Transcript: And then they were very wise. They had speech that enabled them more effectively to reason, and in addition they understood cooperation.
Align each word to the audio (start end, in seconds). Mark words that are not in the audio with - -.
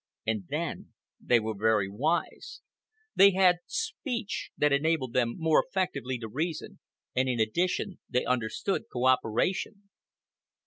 And 0.25 0.47
then 0.47 0.93
they 1.23 1.39
were 1.39 1.53
very 1.55 1.87
wise. 1.87 2.61
They 3.15 3.33
had 3.33 3.59
speech 3.67 4.49
that 4.57 4.73
enabled 4.73 5.13
them 5.13 5.35
more 5.37 5.63
effectively 5.63 6.17
to 6.17 6.27
reason, 6.27 6.79
and 7.15 7.29
in 7.29 7.39
addition 7.39 7.99
they 8.09 8.25
understood 8.25 8.89
cooperation. 8.91 9.91